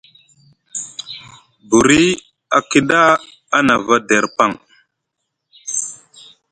Buri 1.67 2.01
a 2.55 2.57
kiɗa 2.69 2.99
a 3.55 3.57
nava 3.67 3.95
der 4.07 4.25
paŋ, 4.37 4.51